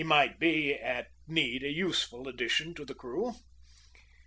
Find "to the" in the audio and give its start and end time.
2.73-2.95